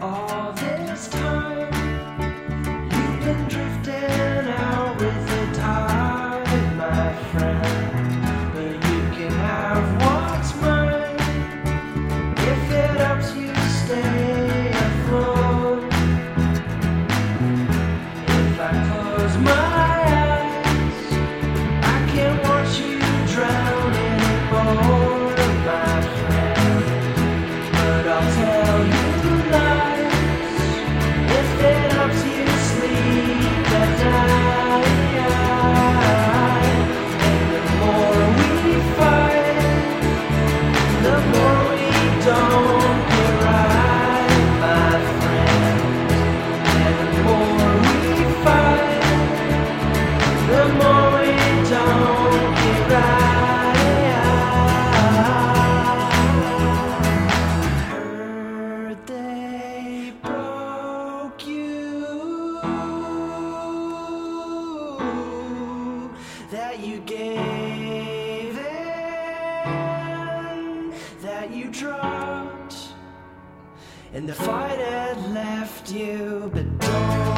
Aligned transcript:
all 0.00 0.52
this. 0.52 0.77
you 66.98 67.04
gave 67.04 68.58
in, 68.58 68.64
that 71.22 71.50
you 71.50 71.68
dropped, 71.70 72.88
and 74.12 74.28
the 74.28 74.34
fight 74.34 74.78
had 74.78 75.16
left 75.32 75.92
you, 75.92 76.50
but 76.52 76.78
don't. 76.80 77.37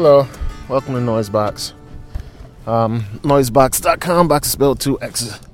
Hello, 0.00 0.28
welcome 0.68 0.94
to 0.94 1.00
Noisebox. 1.00 1.72
Um, 2.68 3.02
noisebox.com, 3.22 4.28
box 4.28 4.46
is 4.46 4.52
spelled 4.52 4.78
2x. 4.78 5.44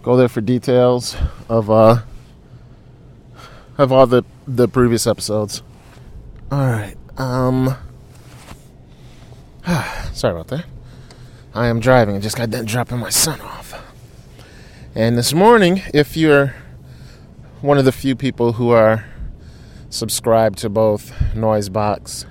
Go 0.00 0.16
there 0.16 0.30
for 0.30 0.40
details 0.40 1.14
of 1.50 1.70
uh, 1.70 1.98
of 3.76 3.92
all 3.92 4.06
the, 4.06 4.22
the 4.48 4.68
previous 4.68 5.06
episodes. 5.06 5.62
Alright, 6.50 6.96
um, 7.18 7.76
sorry 10.14 10.32
about 10.32 10.48
that. 10.48 10.64
I 11.52 11.66
am 11.66 11.78
driving, 11.78 12.16
I 12.16 12.20
just 12.20 12.38
got 12.38 12.48
done 12.48 12.64
dropping 12.64 13.00
my 13.00 13.10
son 13.10 13.42
off. 13.42 13.74
And 14.94 15.18
this 15.18 15.34
morning, 15.34 15.82
if 15.92 16.16
you're 16.16 16.54
one 17.60 17.76
of 17.76 17.84
the 17.84 17.92
few 17.92 18.16
people 18.16 18.54
who 18.54 18.70
are 18.70 19.04
subscribed 19.90 20.56
to 20.60 20.70
both 20.70 21.12
Noisebox 21.34 22.24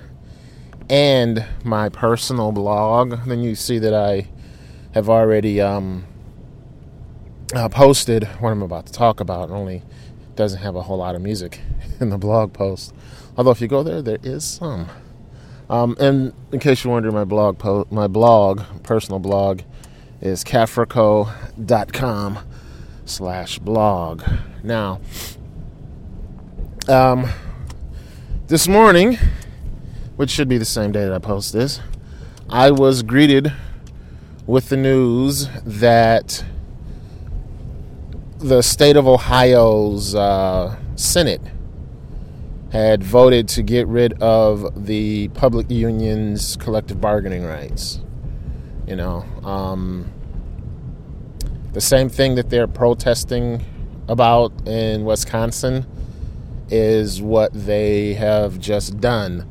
and 0.88 1.44
my 1.64 1.88
personal 1.88 2.52
blog. 2.52 3.26
Then 3.26 3.40
you 3.40 3.54
see 3.54 3.78
that 3.78 3.94
I 3.94 4.28
have 4.92 5.08
already 5.08 5.60
um, 5.60 6.04
uh, 7.54 7.68
posted 7.68 8.24
what 8.40 8.50
I'm 8.50 8.62
about 8.62 8.86
to 8.86 8.92
talk 8.92 9.20
about. 9.20 9.50
It 9.50 9.52
only 9.52 9.82
doesn't 10.36 10.60
have 10.60 10.76
a 10.76 10.82
whole 10.82 10.98
lot 10.98 11.14
of 11.14 11.22
music 11.22 11.60
in 12.00 12.10
the 12.10 12.18
blog 12.18 12.52
post. 12.52 12.94
Although 13.36 13.50
if 13.50 13.60
you 13.60 13.68
go 13.68 13.82
there, 13.82 14.02
there 14.02 14.18
is 14.22 14.44
some. 14.44 14.88
Um, 15.68 15.96
and 15.98 16.32
in 16.52 16.60
case 16.60 16.84
you're 16.84 16.92
wondering, 16.92 17.14
my 17.14 17.24
blog, 17.24 17.58
post, 17.58 17.90
my 17.90 18.06
blog, 18.06 18.62
personal 18.82 19.18
blog, 19.18 19.62
is 20.20 20.44
cafrico.com 20.44 22.38
slash 23.06 23.58
blog. 23.58 24.22
Now, 24.62 25.00
um, 26.88 27.28
this 28.46 28.68
morning, 28.68 29.18
which 30.16 30.30
should 30.30 30.48
be 30.48 30.58
the 30.58 30.64
same 30.64 30.92
day 30.92 31.04
that 31.04 31.12
I 31.12 31.18
post 31.18 31.52
this, 31.52 31.80
I 32.48 32.70
was 32.70 33.02
greeted 33.02 33.52
with 34.46 34.68
the 34.68 34.76
news 34.76 35.48
that 35.64 36.44
the 38.38 38.62
state 38.62 38.96
of 38.96 39.08
Ohio's 39.08 40.14
uh, 40.14 40.76
Senate 40.96 41.40
had 42.70 43.02
voted 43.02 43.48
to 43.48 43.62
get 43.62 43.86
rid 43.86 44.20
of 44.22 44.86
the 44.86 45.28
public 45.28 45.70
unions' 45.70 46.56
collective 46.56 47.00
bargaining 47.00 47.44
rights. 47.44 48.00
You 48.86 48.96
know, 48.96 49.24
um, 49.42 50.12
the 51.72 51.80
same 51.80 52.08
thing 52.08 52.34
that 52.34 52.50
they're 52.50 52.66
protesting 52.66 53.64
about 54.08 54.52
in 54.66 55.04
Wisconsin 55.04 55.86
is 56.68 57.22
what 57.22 57.52
they 57.54 58.14
have 58.14 58.58
just 58.58 59.00
done 59.00 59.48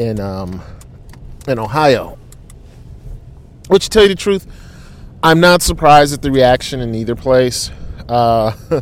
in 0.00 0.18
um, 0.18 0.62
in 1.46 1.58
Ohio. 1.58 2.18
Which, 3.68 3.84
to 3.84 3.90
tell 3.90 4.02
you 4.02 4.08
the 4.08 4.14
truth, 4.16 4.46
I'm 5.22 5.38
not 5.38 5.62
surprised 5.62 6.12
at 6.12 6.22
the 6.22 6.32
reaction 6.32 6.80
in 6.80 6.94
either 6.94 7.14
place. 7.14 7.70
Uh, 8.08 8.52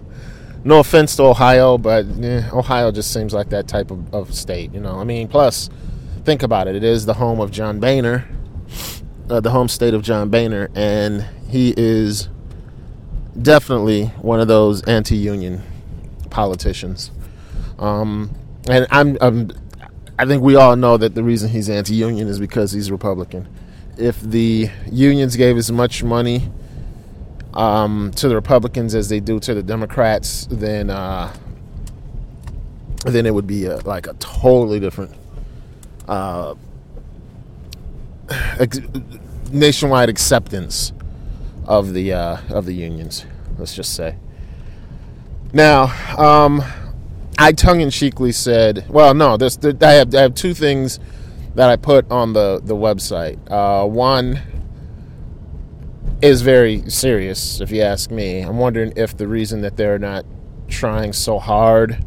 no 0.65 0.79
offense 0.79 1.17
to 1.17 1.25
Ohio, 1.25 1.77
but 1.77 2.07
eh, 2.23 2.49
Ohio 2.53 2.91
just 2.91 3.13
seems 3.13 3.35
like 3.35 3.51
that 3.51 3.69
type 3.69 3.91
of, 3.91 4.15
of, 4.15 4.35
state. 4.35 4.73
You 4.73 4.81
know, 4.81 4.99
I 4.99 5.05
mean, 5.05 5.29
plus, 5.29 5.69
think 6.25 6.43
about 6.43 6.69
it. 6.69 6.77
It 6.77 6.85
is 6.85 7.05
the 7.05 7.15
home 7.15 7.41
of 7.41 7.51
John 7.51 7.81
Boehner, 7.81 8.27
uh, 9.29 9.41
the 9.41 9.51
home 9.51 9.69
state 9.69 9.93
of 9.93 10.03
John 10.03 10.31
Boehner, 10.31 10.71
and 10.75 11.27
he 11.49 11.75
is 11.77 12.29
definitely 13.41 14.07
one 14.23 14.41
of 14.41 14.49
those 14.49 14.83
anti-union 14.85 15.63
politicians. 16.31 17.11
Um, 17.79 18.35
and 18.69 18.87
I'm, 18.91 19.19
I'm, 19.21 19.51
I 20.19 20.27
think 20.27 20.43
we 20.43 20.57
all 20.57 20.75
know 20.77 20.97
that 20.97 21.15
the 21.15 21.23
reason 21.23 21.51
he's 21.51 21.69
anti-union 21.69 22.29
is 22.29 22.41
because 22.41 22.73
he's 22.73 22.91
Republican 22.91 23.49
if 23.99 24.21
the 24.21 24.71
unions 24.91 25.37
gave 25.37 25.57
as 25.57 25.71
much 25.71 26.03
money 26.03 26.51
um, 27.55 28.13
to 28.13 28.29
the 28.29 28.35
Republicans 28.35 28.95
as 28.95 29.09
they 29.09 29.21
do 29.21 29.41
to 29.41 29.55
the 29.55 29.63
Democrats, 29.63 30.47
then 30.51 30.89
uh, 30.89 31.35
then 33.05 33.27
it 33.27 33.35
would 33.35 33.47
be 33.47 33.67
a, 33.67 33.79
like 33.79 34.07
a 34.07 34.15
totally 34.15 34.79
different 34.79 35.13
uh, 36.07 36.55
ex- 38.61 38.81
nationwide 39.51 40.09
acceptance 40.09 40.93
of 41.67 41.93
the 41.93 42.13
uh, 42.13 42.39
of 42.51 42.65
the 42.65 42.73
unions. 42.73 43.27
Let's 43.59 43.75
just 43.75 43.95
say. 43.95 44.17
Now, 45.53 45.85
um, 46.17 46.63
I 47.39 47.53
tongue-in-cheekly 47.53 48.33
said, 48.33 48.85
"Well, 48.89 49.15
no, 49.15 49.37
this 49.37 49.59
I 49.81 49.93
have 49.93 50.15
I 50.15 50.23
have 50.23 50.35
two 50.35 50.55
things." 50.55 50.99
that 51.59 51.69
I 51.71 51.75
put 51.75 52.09
on 52.09 52.35
the 52.35 52.61
the 52.63 52.77
website. 52.77 53.37
Uh, 53.51 53.85
one 53.85 54.41
is 56.23 56.41
very 56.41 56.89
serious, 56.89 57.61
if 57.61 57.73
you 57.73 57.83
ask 57.83 58.13
me. 58.13 58.43
I'm 58.43 58.59
wondering 58.59 58.93
if 58.95 59.17
the 59.17 59.27
reason 59.27 59.63
that 59.63 59.77
they're 59.77 59.99
not 59.99 60.25
trying 60.69 61.13
so 61.13 61.41
hard 61.41 62.05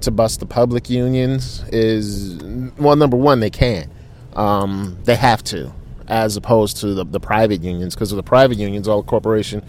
to 0.00 0.10
bust 0.10 0.40
the 0.40 0.46
public 0.46 0.90
unions 0.90 1.62
is 1.68 2.42
well, 2.78 2.96
number 2.96 3.16
one, 3.16 3.38
they 3.38 3.50
can't. 3.50 3.92
Um, 4.32 4.98
they 5.04 5.14
have 5.14 5.44
to, 5.44 5.72
as 6.08 6.36
opposed 6.36 6.78
to 6.78 6.92
the, 6.94 7.04
the 7.04 7.20
private 7.20 7.62
unions, 7.62 7.94
because 7.94 8.10
of 8.10 8.16
the 8.16 8.24
private 8.24 8.58
unions, 8.58 8.88
all 8.88 9.02
the 9.02 9.08
corporation 9.08 9.64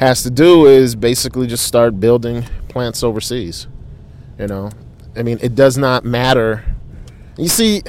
has 0.00 0.24
to 0.24 0.30
do 0.30 0.66
is 0.66 0.96
basically 0.96 1.46
just 1.46 1.64
start 1.64 2.00
building 2.00 2.42
plants 2.68 3.04
overseas. 3.04 3.68
You 4.38 4.46
know, 4.46 4.70
I 5.16 5.22
mean, 5.22 5.38
it 5.42 5.54
does 5.54 5.76
not 5.76 6.04
matter. 6.04 6.64
You 7.36 7.48
see, 7.48 7.82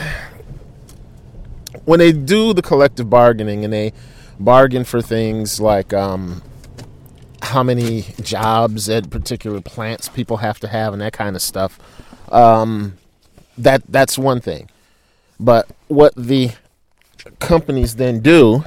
when 1.86 2.00
they 2.00 2.12
do 2.12 2.54
the 2.54 2.62
collective 2.62 3.10
bargaining 3.10 3.63
and 3.63 3.72
they 3.72 3.94
bargain 4.40 4.84
for 4.84 5.01
things 5.01 5.60
like 5.60 5.94
um, 5.94 6.42
how 7.44 7.62
many 7.62 8.06
jobs 8.22 8.90
at 8.90 9.10
particular 9.10 9.62
plants 9.62 10.10
people 10.10 10.38
have 10.38 10.60
to 10.60 10.68
have 10.68 10.94
and 10.94 11.01
that 11.01 11.13
kind 11.13 11.36
of 11.36 11.42
stuff, 11.42 11.80
um, 12.31 12.98
that 13.57 13.84
that's 13.88 14.18
one 14.18 14.42
thing. 14.42 14.69
But 15.40 15.69
what 15.88 16.16
the 16.16 16.52
companies 17.40 17.95
then 17.98 18.22
do 18.22 18.66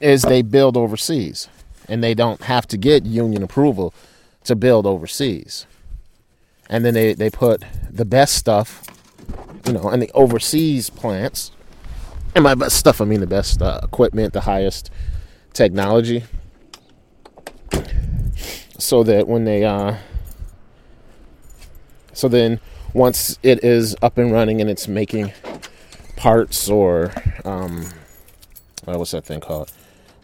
is 0.00 0.22
they 0.22 0.42
build 0.42 0.76
overseas, 0.76 1.48
and 1.88 2.02
they 2.02 2.14
don't 2.14 2.42
have 2.42 2.66
to 2.68 2.76
get 2.76 3.04
union 3.04 3.42
approval 3.42 3.92
to 4.44 4.56
build 4.56 4.86
overseas. 4.86 5.66
And 6.72 6.86
then 6.86 6.94
they, 6.94 7.12
they 7.12 7.28
put 7.28 7.62
the 7.90 8.06
best 8.06 8.34
stuff, 8.34 8.82
you 9.66 9.74
know, 9.74 9.90
and 9.90 10.00
the 10.00 10.10
overseas 10.12 10.88
plants 10.88 11.52
and 12.34 12.42
my 12.42 12.54
best 12.54 12.76
stuff, 12.76 13.02
I 13.02 13.04
mean 13.04 13.20
the 13.20 13.26
best 13.26 13.60
uh, 13.60 13.80
equipment, 13.82 14.32
the 14.32 14.40
highest 14.40 14.90
technology, 15.52 16.24
so 18.78 19.02
that 19.02 19.28
when 19.28 19.44
they, 19.44 19.64
uh, 19.64 19.96
so 22.14 22.26
then 22.26 22.58
once 22.94 23.38
it 23.42 23.62
is 23.62 23.94
up 24.00 24.16
and 24.16 24.32
running 24.32 24.62
and 24.62 24.70
it's 24.70 24.88
making 24.88 25.30
parts 26.16 26.70
or, 26.70 27.12
um, 27.44 27.86
what's 28.86 29.10
that 29.10 29.26
thing 29.26 29.40
called? 29.40 29.70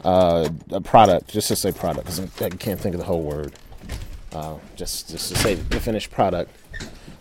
Uh, 0.02 0.48
a 0.70 0.80
product, 0.80 1.28
just 1.28 1.48
to 1.48 1.56
say 1.56 1.72
product, 1.72 2.06
because 2.06 2.20
I 2.40 2.48
can't 2.48 2.80
think 2.80 2.94
of 2.94 3.00
the 3.00 3.06
whole 3.06 3.22
word. 3.22 3.52
Uh, 4.32 4.58
just 4.76 5.08
just 5.10 5.32
to 5.32 5.38
say 5.38 5.54
the 5.54 5.80
finished 5.80 6.10
product, 6.10 6.50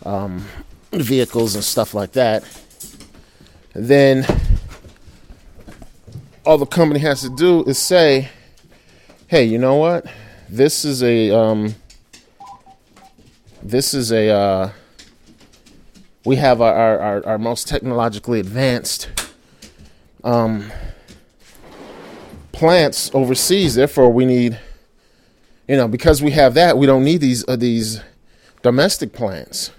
um, 0.06 0.46
vehicles 0.92 1.56
and 1.56 1.64
stuff 1.64 1.94
like 1.94 2.12
that. 2.14 2.44
Then 3.74 4.26
all 6.46 6.58
the 6.58 6.66
company 6.66 7.00
has 7.02 7.22
to 7.22 7.30
do 7.30 7.64
is 7.64 7.78
say, 7.78 8.30
"Hey, 9.28 9.46
you 9.46 9.58
know 9.58 9.76
what? 9.76 10.06
This 10.50 10.84
is 10.84 11.02
a 11.04 11.32
um, 11.32 11.76
this 13.64 13.94
is 13.94 14.12
a 14.12 14.30
uh, 14.30 14.72
we 16.28 16.36
have 16.36 16.60
our, 16.60 17.00
our, 17.00 17.26
our 17.26 17.38
most 17.38 17.70
technologically 17.70 18.42
advanced 18.42 19.08
um, 20.26 20.70
plants 22.52 23.10
overseas. 23.14 23.76
Therefore, 23.76 24.12
we 24.12 24.26
need, 24.26 24.60
you 25.68 25.76
know, 25.76 25.88
because 25.88 26.22
we 26.22 26.32
have 26.32 26.54
that, 26.56 26.78
we 26.78 26.86
don't 26.86 27.04
need 27.04 27.22
these 27.22 27.48
uh, 27.48 27.56
these 27.56 28.02
domestic 28.62 29.14
plants. 29.14 29.72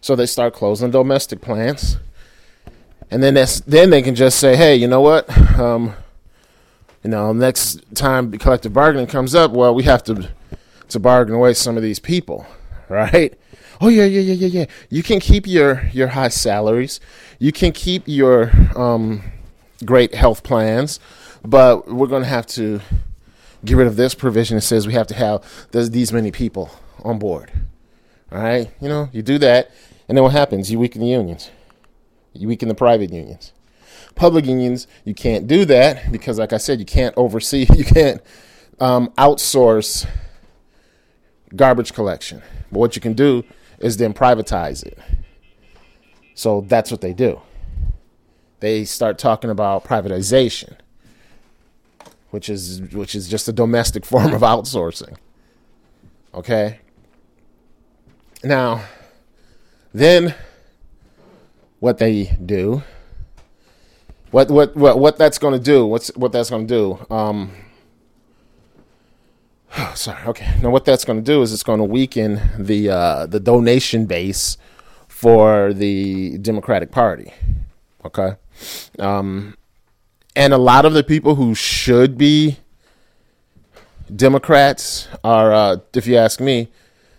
So 0.00 0.16
they 0.16 0.26
start 0.26 0.54
closing 0.54 0.90
domestic 0.90 1.40
plants 1.40 1.98
and 3.10 3.22
then 3.22 3.34
that's 3.34 3.60
then 3.60 3.90
they 3.90 4.02
can 4.02 4.14
just 4.14 4.38
say, 4.38 4.56
hey, 4.56 4.76
you 4.76 4.86
know 4.86 5.00
what? 5.00 5.28
Um, 5.58 5.94
you 7.02 7.10
know, 7.10 7.32
next 7.32 7.82
time 7.94 8.30
collective 8.38 8.72
bargaining 8.72 9.06
comes 9.06 9.34
up, 9.34 9.50
well, 9.50 9.74
we 9.74 9.82
have 9.84 10.04
to 10.04 10.30
to 10.88 10.98
bargain 10.98 11.34
away 11.34 11.54
some 11.54 11.76
of 11.76 11.82
these 11.82 11.98
people, 11.98 12.46
right? 12.88 13.34
Oh 13.80 13.88
yeah, 13.88 14.04
yeah, 14.04 14.20
yeah, 14.20 14.34
yeah, 14.34 14.60
yeah. 14.60 14.64
You 14.90 15.02
can 15.02 15.20
keep 15.20 15.46
your 15.46 15.88
your 15.92 16.08
high 16.08 16.28
salaries, 16.28 17.00
you 17.38 17.52
can 17.52 17.72
keep 17.72 18.04
your 18.06 18.52
um, 18.76 19.22
great 19.84 20.14
health 20.14 20.42
plans, 20.42 21.00
but 21.44 21.88
we're 21.88 22.06
going 22.06 22.22
to 22.22 22.28
have 22.28 22.46
to 22.48 22.80
get 23.64 23.76
rid 23.76 23.86
of 23.86 23.96
this 23.96 24.14
provision 24.14 24.56
that 24.56 24.62
says 24.62 24.86
we 24.86 24.94
have 24.94 25.06
to 25.08 25.14
have 25.14 25.42
these 25.72 26.12
many 26.12 26.30
people 26.30 26.70
on 27.02 27.18
board. 27.18 27.50
All 28.32 28.38
right, 28.38 28.70
you 28.80 28.88
know, 28.88 29.08
you 29.12 29.22
do 29.22 29.38
that, 29.38 29.70
and 30.08 30.16
then 30.16 30.22
what 30.22 30.32
happens? 30.32 30.70
You 30.70 30.78
weaken 30.78 31.00
the 31.00 31.08
unions. 31.08 31.50
You 32.32 32.48
weaken 32.48 32.68
the 32.68 32.74
private 32.74 33.12
unions. 33.12 33.52
Public 34.14 34.46
unions, 34.46 34.86
you 35.04 35.14
can't 35.14 35.46
do 35.46 35.64
that 35.64 36.12
because, 36.12 36.38
like 36.38 36.52
I 36.52 36.58
said, 36.58 36.78
you 36.78 36.84
can't 36.84 37.14
oversee, 37.16 37.66
you 37.76 37.84
can't 37.84 38.20
um, 38.78 39.08
outsource 39.18 40.06
garbage 41.54 41.92
collection. 41.92 42.42
But 42.70 42.78
what 42.78 42.96
you 42.96 43.02
can 43.02 43.14
do 43.14 43.44
is 43.78 43.96
then 43.96 44.12
privatize 44.12 44.84
it. 44.84 44.98
So 46.34 46.62
that's 46.62 46.90
what 46.90 47.00
they 47.00 47.12
do. 47.12 47.40
They 48.60 48.84
start 48.84 49.18
talking 49.18 49.50
about 49.50 49.84
privatization, 49.84 50.76
which 52.30 52.48
is 52.48 52.80
which 52.92 53.14
is 53.14 53.28
just 53.28 53.48
a 53.48 53.52
domestic 53.52 54.04
form 54.04 54.32
of 54.32 54.42
outsourcing. 54.42 55.16
Okay? 56.34 56.80
Now, 58.42 58.84
then 59.92 60.34
what 61.80 61.98
they 61.98 62.36
do. 62.44 62.82
What 64.30 64.50
what 64.50 64.76
what 64.76 64.98
what 64.98 65.18
that's 65.18 65.38
going 65.38 65.54
to 65.54 65.64
do? 65.64 65.84
What's 65.84 66.08
what 66.16 66.30
that's 66.32 66.50
going 66.50 66.66
to 66.68 66.74
do? 66.74 67.14
Um, 67.14 67.50
sorry. 69.94 70.24
Okay. 70.26 70.54
Now, 70.62 70.70
what 70.70 70.84
that's 70.84 71.04
going 71.04 71.18
to 71.18 71.24
do 71.24 71.42
is 71.42 71.52
it's 71.52 71.64
going 71.64 71.78
to 71.78 71.84
weaken 71.84 72.40
the 72.56 72.90
uh, 72.90 73.26
the 73.26 73.40
donation 73.40 74.06
base 74.06 74.56
for 75.08 75.72
the 75.74 76.38
Democratic 76.38 76.92
Party. 76.92 77.32
Okay, 78.04 78.36
um, 78.98 79.54
and 80.36 80.52
a 80.52 80.58
lot 80.58 80.84
of 80.84 80.92
the 80.92 81.02
people 81.02 81.34
who 81.34 81.54
should 81.54 82.16
be 82.16 82.58
Democrats 84.14 85.08
are, 85.22 85.52
uh, 85.52 85.76
if 85.94 86.06
you 86.06 86.16
ask 86.16 86.40
me, 86.40 86.68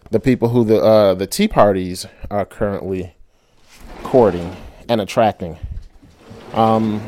the 0.10 0.20
people 0.20 0.50
who 0.50 0.65
the 0.65 0.82
uh, 0.82 1.13
the 1.13 1.25
Tea 1.25 1.48
parties 1.48 2.06
are 2.30 2.46
currently 2.46 3.15
courting 4.03 4.56
and 4.89 5.00
attracting. 5.00 5.58
Um, 6.53 7.01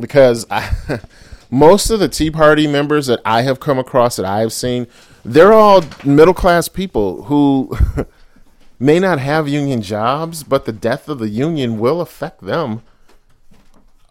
because 0.00 0.46
I, 0.50 0.68
most 1.50 1.90
of 1.90 2.00
the 2.00 2.08
Tea 2.08 2.30
Party 2.30 2.66
members 2.66 3.06
that 3.06 3.20
I 3.24 3.42
have 3.42 3.60
come 3.60 3.78
across 3.78 4.16
that 4.16 4.26
I 4.26 4.40
have 4.40 4.52
seen, 4.52 4.88
they're 5.24 5.52
all 5.52 5.84
middle 6.04 6.34
class 6.34 6.66
people 6.66 7.24
who 7.24 7.76
may 8.80 8.98
not 8.98 9.20
have 9.20 9.48
union 9.48 9.80
jobs, 9.80 10.42
but 10.42 10.64
the 10.64 10.72
death 10.72 11.08
of 11.08 11.20
the 11.20 11.28
union 11.28 11.78
will 11.78 12.00
affect 12.00 12.40
them. 12.40 12.82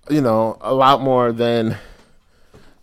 You 0.09 0.21
know, 0.21 0.57
a 0.61 0.73
lot 0.73 1.01
more 1.01 1.31
than 1.31 1.77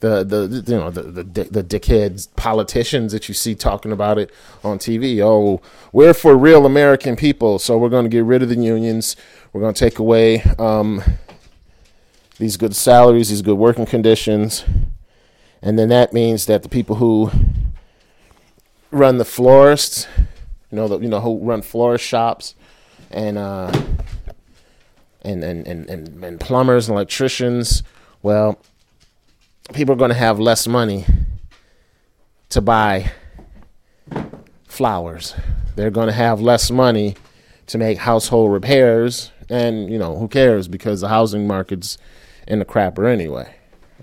the 0.01 0.23
the 0.25 0.63
you 0.67 0.79
know 0.79 0.91
the 0.91 1.03
the, 1.03 1.45
the 1.45 1.65
dickheads 1.65 2.29
politicians 2.37 3.13
that 3.13 3.29
you 3.29 3.35
see 3.35 3.55
talking 3.55 3.93
about 3.93 4.19
it 4.19 4.31
on 4.63 4.79
TV. 4.79 5.21
Oh, 5.21 5.61
we're 5.93 6.15
for 6.15 6.37
real 6.37 6.67
American 6.67 7.17
people, 7.17 7.59
so 7.59 7.79
we're 7.79 7.89
going 7.89 8.05
to 8.05 8.11
get 8.11 8.25
rid 8.25 8.43
of 8.43 8.49
the 8.49 8.57
unions. 8.57 9.17
We're 9.53 9.63
going 9.63 9.75
to 9.75 9.79
take 9.79 9.99
away 9.99 10.43
um, 10.59 11.03
these 12.39 12.57
good 12.57 12.77
salaries, 12.77 13.31
these 13.31 13.43
good 13.43 13.57
working 13.57 13.87
conditions, 13.87 14.65
and 15.63 15.79
then 15.79 15.89
that 15.89 16.13
means 16.13 16.47
that 16.47 16.63
the 16.63 16.69
people 16.69 16.97
who 16.97 17.31
run 18.91 19.19
the 19.19 19.25
florists, 19.25 20.07
you 20.71 20.77
know, 20.77 20.89
the, 20.89 20.99
you 20.99 21.09
know 21.09 21.21
who 21.21 21.39
run 21.39 21.63
florist 21.63 22.05
shops, 22.05 22.55
and 23.11 23.39
uh, 23.39 23.73
and, 25.27 25.45
and 25.45 25.67
and 25.67 25.91
and 25.91 26.25
and 26.25 26.41
plumbers 26.41 26.89
and 26.89 26.95
electricians, 26.95 27.83
well 28.23 28.59
people 29.75 29.95
are 29.95 29.99
going 29.99 30.11
to 30.11 30.15
have 30.15 30.39
less 30.39 30.67
money 30.67 31.05
to 32.51 32.61
buy 32.61 33.11
flowers. 34.67 35.35
They're 35.75 35.91
going 35.91 36.07
to 36.07 36.13
have 36.13 36.41
less 36.41 36.71
money 36.71 37.17
to 37.67 37.79
make 37.79 37.99
household 37.99 38.53
repairs. 38.53 39.33
And, 39.49 39.91
you 39.91 39.99
know, 39.99 40.17
who 40.17 40.29
cares 40.29 40.69
because 40.69 41.01
the 41.01 41.09
housing 41.09 41.47
market's 41.47 41.99
in 42.47 42.59
the 42.59 42.65
crapper 42.65 43.11
anyway. 43.11 43.55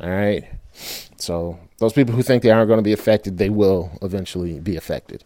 All 0.01 0.10
right. 0.10 0.46
So 1.18 1.60
those 1.80 1.94
people 1.94 2.15
who 2.15 2.24
think 2.24 2.44
they 2.44 2.51
aren't 2.51 2.68
going 2.68 2.80
to 2.80 2.84
be 2.84 2.94
affected, 2.94 3.38
they 3.38 3.50
will 3.50 3.98
eventually 4.01 4.60
be 4.60 4.75
affected. 4.75 5.24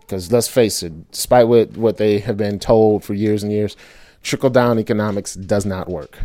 Because 0.00 0.30
let's 0.30 0.48
face 0.48 0.82
it, 0.82 1.10
despite 1.10 1.48
what, 1.48 1.76
what 1.76 1.96
they 1.96 2.18
have 2.18 2.36
been 2.36 2.58
told 2.58 3.04
for 3.04 3.14
years 3.14 3.42
and 3.42 3.50
years, 3.50 3.76
trickle 4.24 4.50
down 4.50 4.80
economics 4.80 5.34
does 5.34 5.64
not 5.64 5.88
work. 5.88 6.18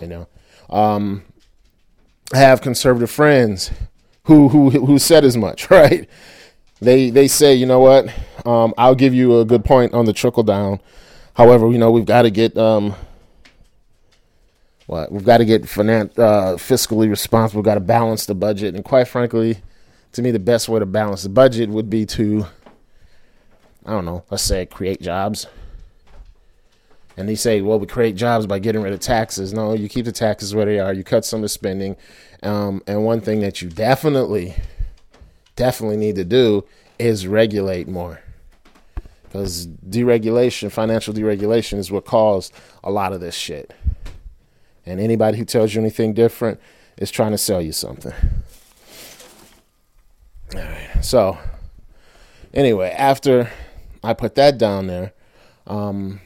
You 0.00 0.06
know, 0.06 0.28
um, 0.70 1.24
have 2.32 2.60
conservative 2.60 3.10
friends 3.10 3.72
who 4.24 4.48
who 4.48 4.70
who 4.70 4.98
said 4.98 5.24
as 5.24 5.36
much, 5.36 5.70
right? 5.70 6.08
They 6.80 7.10
they 7.10 7.26
say, 7.26 7.54
you 7.54 7.66
know 7.66 7.80
what? 7.80 8.12
Um, 8.46 8.74
I'll 8.78 8.94
give 8.94 9.14
you 9.14 9.40
a 9.40 9.44
good 9.44 9.64
point 9.64 9.94
on 9.94 10.04
the 10.04 10.12
trickle 10.12 10.42
down. 10.42 10.80
However, 11.34 11.70
you 11.70 11.78
know 11.78 11.90
we've 11.90 12.04
got 12.04 12.22
to 12.22 12.30
get 12.30 12.56
um, 12.56 12.94
what 14.86 15.10
we've 15.10 15.24
got 15.24 15.38
to 15.38 15.44
get 15.44 15.62
finan- 15.62 16.16
uh, 16.18 16.56
fiscally 16.56 17.08
responsible. 17.08 17.60
We've 17.60 17.64
got 17.66 17.74
to 17.74 17.80
balance 17.80 18.26
the 18.26 18.34
budget, 18.34 18.74
and 18.74 18.84
quite 18.84 19.08
frankly, 19.08 19.58
to 20.12 20.22
me, 20.22 20.30
the 20.30 20.38
best 20.38 20.68
way 20.68 20.80
to 20.80 20.86
balance 20.86 21.22
the 21.22 21.28
budget 21.30 21.70
would 21.70 21.88
be 21.88 22.04
to, 22.06 22.46
I 23.86 23.92
don't 23.92 24.04
know, 24.04 24.24
let's 24.30 24.42
say 24.42 24.66
create 24.66 25.00
jobs. 25.00 25.46
And 27.16 27.28
they 27.28 27.34
say, 27.34 27.60
well, 27.60 27.78
we 27.78 27.86
create 27.86 28.16
jobs 28.16 28.46
by 28.46 28.58
getting 28.58 28.82
rid 28.82 28.92
of 28.92 29.00
taxes. 29.00 29.52
No, 29.52 29.74
you 29.74 29.88
keep 29.88 30.04
the 30.04 30.12
taxes 30.12 30.54
where 30.54 30.64
they 30.64 30.78
are. 30.78 30.92
You 30.92 31.04
cut 31.04 31.24
some 31.24 31.38
of 31.38 31.42
the 31.42 31.48
spending. 31.48 31.96
Um, 32.42 32.82
and 32.86 33.04
one 33.04 33.20
thing 33.20 33.40
that 33.40 33.60
you 33.60 33.68
definitely, 33.68 34.54
definitely 35.56 35.98
need 35.98 36.16
to 36.16 36.24
do 36.24 36.64
is 36.98 37.26
regulate 37.26 37.86
more. 37.86 38.20
Because 39.24 39.66
deregulation, 39.66 40.70
financial 40.70 41.14
deregulation, 41.14 41.78
is 41.78 41.90
what 41.90 42.04
caused 42.04 42.52
a 42.84 42.90
lot 42.90 43.12
of 43.12 43.20
this 43.20 43.34
shit. 43.34 43.72
And 44.84 45.00
anybody 45.00 45.38
who 45.38 45.44
tells 45.44 45.74
you 45.74 45.80
anything 45.80 46.12
different 46.12 46.60
is 46.96 47.10
trying 47.10 47.30
to 47.32 47.38
sell 47.38 47.62
you 47.62 47.72
something. 47.72 48.12
All 50.54 50.60
right. 50.60 50.90
So, 51.02 51.38
anyway, 52.52 52.90
after 52.90 53.50
I 54.02 54.12
put 54.12 54.34
that 54.34 54.58
down 54.58 54.86
there, 54.86 55.12
um, 55.66 56.20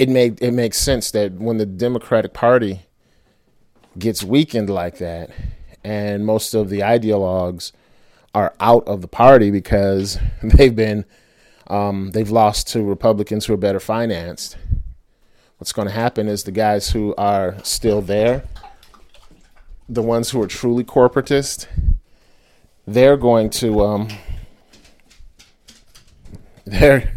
it 0.00 0.08
made 0.08 0.40
it 0.40 0.52
makes 0.52 0.78
sense 0.78 1.10
that 1.10 1.34
when 1.34 1.58
the 1.58 1.66
Democratic 1.66 2.32
Party 2.32 2.86
gets 3.98 4.24
weakened 4.24 4.70
like 4.70 4.96
that, 4.96 5.28
and 5.84 6.24
most 6.24 6.54
of 6.54 6.70
the 6.70 6.80
ideologues 6.80 7.72
are 8.34 8.54
out 8.60 8.88
of 8.88 9.02
the 9.02 9.08
party 9.08 9.50
because 9.50 10.18
they've 10.42 10.74
been 10.74 11.04
um, 11.66 12.12
they've 12.12 12.30
lost 12.30 12.66
to 12.68 12.82
Republicans 12.82 13.44
who 13.44 13.52
are 13.52 13.58
better 13.58 13.78
financed. 13.78 14.56
What's 15.58 15.72
going 15.72 15.88
to 15.88 15.92
happen 15.92 16.28
is 16.28 16.44
the 16.44 16.50
guys 16.50 16.88
who 16.88 17.14
are 17.18 17.56
still 17.62 18.00
there, 18.00 18.44
the 19.86 20.00
ones 20.00 20.30
who 20.30 20.40
are 20.40 20.46
truly 20.46 20.82
corporatist, 20.82 21.66
they're 22.86 23.18
going 23.18 23.50
to 23.50 23.84
um, 23.84 24.08
they're 26.64 27.12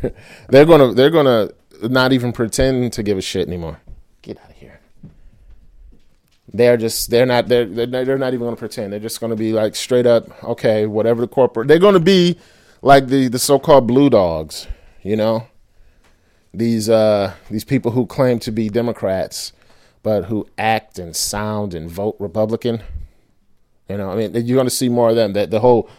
they're 0.50 0.66
going 0.66 0.90
to 0.90 0.94
they're 0.94 1.10
going 1.10 1.28
to 1.28 1.56
not 1.92 2.14
even 2.14 2.32
pretend 2.32 2.94
to 2.94 3.04
give 3.04 3.18
a 3.18 3.22
shit 3.22 3.48
anymore. 3.48 3.80
Get 4.22 4.40
out 4.40 4.50
of 4.50 4.56
here. 4.56 4.80
They're 6.54 6.78
just 6.78 7.10
they're 7.10 7.26
not 7.26 7.48
they're 7.48 7.66
they're 7.66 8.18
not 8.18 8.34
even 8.34 8.40
going 8.40 8.56
to 8.56 8.60
pretend. 8.60 8.94
They're 8.94 9.00
just 9.00 9.20
going 9.20 9.32
to 9.32 9.36
be 9.36 9.54
like 9.54 9.76
straight 9.76 10.06
up 10.06 10.44
okay, 10.44 10.86
whatever 10.86 11.22
the 11.22 11.28
corporate. 11.28 11.68
They're 11.68 11.80
going 11.80 11.96
to 11.96 12.00
be 12.00 12.38
like 12.82 13.08
the 13.08 13.28
the 13.28 13.40
so-called 13.40 13.88
blue 13.88 14.10
dogs, 14.10 14.68
you 15.02 15.16
know? 15.16 15.48
These 16.54 16.90
uh 16.90 17.34
these 17.50 17.64
people 17.64 17.92
who 17.92 18.06
claim 18.06 18.40
to 18.40 18.52
be 18.52 18.70
Democrats 18.70 19.54
but 20.04 20.26
who 20.26 20.46
act 20.58 21.00
and 21.00 21.16
sound 21.16 21.74
and 21.74 21.90
vote 21.90 22.18
Republican. 22.20 22.84
You 23.90 23.98
know, 23.98 24.12
I 24.12 24.16
mean, 24.16 24.34
you're 24.34 24.56
going 24.56 24.68
to 24.68 24.76
see 24.76 24.90
more 24.90 25.10
of 25.10 25.16
them. 25.16 25.34
That 25.34 25.50
the 25.50 25.62
whole 25.62 25.90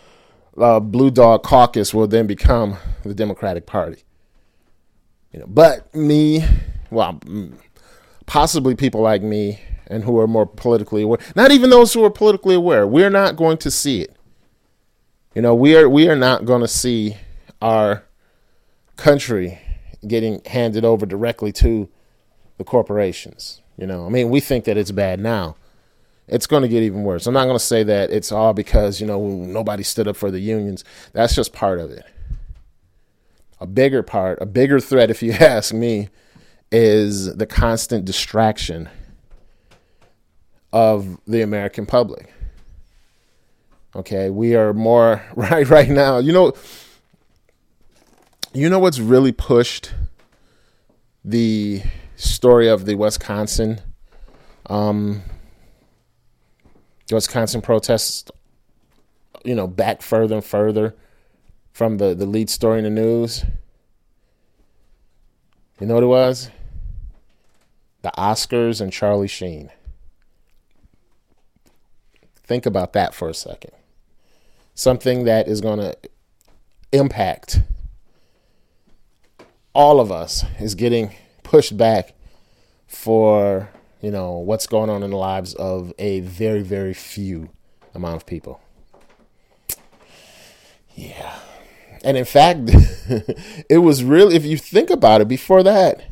uh, 0.57 0.79
blue 0.79 1.11
dog 1.11 1.43
caucus 1.43 1.93
will 1.93 2.07
then 2.07 2.27
become 2.27 2.77
the 3.03 3.15
Democratic 3.15 3.67
Party. 3.67 4.05
You 5.35 5.41
know, 5.41 5.47
but 5.49 5.93
me, 5.93 6.45
well, 6.93 7.19
possibly 8.25 8.77
people 8.77 9.01
like 9.01 9.21
me 9.21 9.59
and 9.89 10.05
who 10.05 10.21
are 10.21 10.29
more 10.29 10.47
politically 10.47 11.03
aware. 11.03 11.19
Not 11.35 11.51
even 11.51 11.71
those 11.71 11.93
who 11.93 12.05
are 12.05 12.11
politically 12.11 12.55
aware. 12.55 12.87
We're 12.87 13.11
not 13.11 13.35
going 13.35 13.59
to 13.59 13.71
see 13.71 14.01
it. 14.01 14.15
You 15.35 15.43
know, 15.43 15.53
we 15.53 15.77
are 15.77 15.89
we 15.89 16.09
are 16.09 16.15
not 16.15 16.45
going 16.45 16.61
to 16.61 16.69
see 16.69 17.17
our 17.61 18.05
country 18.97 19.59
getting 20.07 20.41
handed 20.47 20.85
over 20.85 21.05
directly 21.05 21.51
to 21.55 21.89
the 22.57 22.63
corporations. 22.63 23.61
You 23.77 23.89
know, 23.89 24.07
I 24.07 24.11
mean, 24.11 24.31
we 24.31 24.39
think 24.39 24.67
that 24.67 24.77
it's 24.77 24.93
bad 24.93 25.19
now. 25.19 25.57
It's 26.29 26.47
going 26.47 26.63
to 26.63 26.69
get 26.69 26.85
even 26.85 27.03
worse. 27.03 27.27
I'm 27.27 27.35
not 27.35 27.47
going 27.47 27.59
to 27.59 27.65
say 27.65 27.83
that 27.83 28.13
it's 28.13 28.31
all 28.31 28.53
because, 28.53 29.01
you 29.01 29.07
know, 29.09 29.27
nobody 29.27 29.83
stood 29.83 30.07
up 30.07 30.15
for 30.15 30.31
the 30.31 30.39
unions. 30.39 30.85
That's 31.13 31.35
just 31.35 31.53
part 31.53 31.81
of 31.81 31.91
it 31.91 32.07
a 33.65 33.67
bigger 33.67 34.03
part, 34.03 34.39
a 34.43 34.47
bigger 34.47 34.79
threat, 34.79 35.11
if 35.11 35.23
you 35.23 35.33
ask 35.41 35.73
me, 35.73 36.11
is 36.71 37.35
the 37.35 37.47
constant 37.47 38.05
distraction 38.05 38.91
of 40.71 41.19
the 41.27 41.41
American 41.41 41.87
public. 41.87 42.31
Okay, 43.97 44.29
we 44.29 44.55
are 44.55 44.75
more 44.75 45.25
right 45.35 45.67
right 45.69 45.89
now. 45.89 46.19
You 46.19 46.33
know, 46.35 46.53
you 48.53 48.69
know 48.69 48.79
what's 48.79 48.99
really 48.99 49.33
pushed 49.33 49.95
the 51.25 51.83
story 52.17 52.69
of 52.69 52.85
the 52.85 52.97
Wisconsin, 52.97 53.81
um, 54.67 55.23
Wisconsin 57.11 57.63
protests, 57.63 58.31
you 59.43 59.55
know, 59.55 59.67
back 59.67 60.03
further 60.03 60.35
and 60.35 60.45
further 60.45 60.95
from 61.75 61.99
the, 61.99 62.15
the 62.15 62.25
lead 62.25 62.49
story 62.49 62.79
in 62.79 62.85
the 62.85 62.91
news. 62.91 63.45
You 65.81 65.89
know 65.89 65.95
what 65.95 66.05
it 66.05 66.07
was? 66.07 66.49
The 68.03 68.13
Oscars 68.17 68.81
and 68.81 68.93
Charlie 68.93 69.29
Sheen. 69.29 69.71
Think 72.37 72.65
about 72.65 72.93
that 72.93 73.13
for 73.13 73.29
a 73.29 73.35
second. 73.35 73.73
Something 74.75 75.25
that 75.25 75.49
is 75.49 75.61
going 75.61 75.81
to 75.81 75.97
impact 76.93 77.61
all 79.75 79.99
of 79.99 80.13
us 80.13 80.45
is 80.61 80.77
getting 80.77 81.13
pushed 81.43 81.77
back 81.77 82.15
for, 82.87 83.69
you 84.01 84.13
know, 84.13 84.35
what's 84.35 84.69
going 84.69 84.91
on 84.91 85.03
in 85.03 85.11
the 85.11 85.17
lives 85.17 85.55
of 85.55 85.93
a 85.99 86.21
very, 86.21 86.63
very 86.63 86.95
few 86.95 87.51
amount 87.95 88.17
of 88.17 88.27
people. 88.27 88.61
Yeah. 90.95 91.37
And 92.05 92.17
in 92.17 92.25
fact, 92.25 92.61
it 93.71 93.83
was 93.83 94.05
really, 94.05 94.37
if 94.37 94.45
you 94.45 94.57
think 94.57 94.91
about 94.91 95.21
it, 95.21 95.29
before 95.29 95.63
that, 95.63 96.05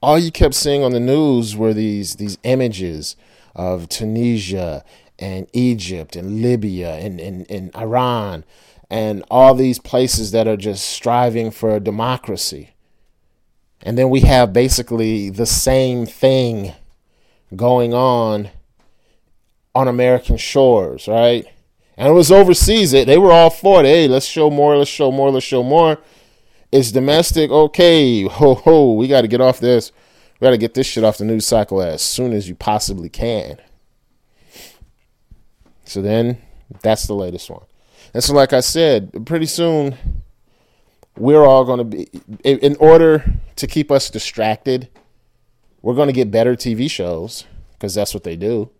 all 0.00 0.18
you 0.18 0.30
kept 0.30 0.54
seeing 0.54 0.82
on 0.82 0.92
the 0.92 1.00
news 1.00 1.56
were 1.56 1.72
these 1.72 2.16
these 2.16 2.38
images 2.44 3.16
of 3.54 3.88
Tunisia 3.88 4.84
and 5.18 5.46
Egypt 5.52 6.16
and 6.16 6.42
Libya 6.42 6.94
and, 6.96 7.20
and, 7.20 7.50
and 7.50 7.74
Iran 7.76 8.44
and 8.90 9.24
all 9.30 9.54
these 9.54 9.78
places 9.78 10.32
that 10.32 10.46
are 10.46 10.56
just 10.56 10.88
striving 10.88 11.50
for 11.50 11.80
democracy. 11.80 12.70
And 13.82 13.96
then 13.96 14.10
we 14.10 14.20
have 14.20 14.52
basically 14.52 15.30
the 15.30 15.46
same 15.46 16.06
thing 16.06 16.72
going 17.54 17.94
on 17.94 18.50
on 19.74 19.88
American 19.88 20.36
shores, 20.36 21.08
right? 21.08 21.46
And 21.96 22.08
it 22.08 22.12
was 22.12 22.32
overseas. 22.32 22.90
They 22.90 23.18
were 23.18 23.32
all 23.32 23.50
for 23.50 23.80
it. 23.80 23.86
Hey, 23.86 24.08
let's 24.08 24.26
show 24.26 24.50
more, 24.50 24.76
let's 24.76 24.90
show 24.90 25.12
more, 25.12 25.30
let's 25.30 25.46
show 25.46 25.62
more. 25.62 25.98
It's 26.72 26.90
domestic. 26.90 27.50
Okay, 27.50 28.22
ho 28.22 28.54
ho, 28.54 28.94
we 28.94 29.06
got 29.06 29.20
to 29.20 29.28
get 29.28 29.40
off 29.40 29.60
this. 29.60 29.92
We 30.40 30.46
got 30.46 30.50
to 30.50 30.58
get 30.58 30.74
this 30.74 30.86
shit 30.88 31.04
off 31.04 31.18
the 31.18 31.24
news 31.24 31.46
cycle 31.46 31.80
as 31.80 32.02
soon 32.02 32.32
as 32.32 32.48
you 32.48 32.56
possibly 32.56 33.08
can. 33.08 33.58
So 35.84 36.02
then, 36.02 36.38
that's 36.82 37.06
the 37.06 37.14
latest 37.14 37.48
one. 37.48 37.64
And 38.12 38.24
so, 38.24 38.34
like 38.34 38.52
I 38.52 38.60
said, 38.60 39.24
pretty 39.26 39.46
soon 39.46 39.96
we're 41.16 41.44
all 41.44 41.64
going 41.64 41.78
to 41.78 41.84
be, 41.84 42.08
in 42.42 42.74
order 42.80 43.24
to 43.54 43.66
keep 43.68 43.92
us 43.92 44.10
distracted, 44.10 44.88
we're 45.82 45.94
going 45.94 46.08
to 46.08 46.12
get 46.12 46.30
better 46.30 46.56
TV 46.56 46.90
shows 46.90 47.44
because 47.74 47.94
that's 47.94 48.14
what 48.14 48.24
they 48.24 48.34
do. 48.34 48.70